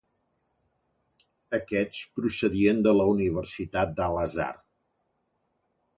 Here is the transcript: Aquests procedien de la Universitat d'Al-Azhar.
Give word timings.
Aquests 1.57 2.01
procedien 2.21 2.81
de 2.89 2.97
la 3.01 3.07
Universitat 3.15 3.95
d'Al-Azhar. 4.01 4.53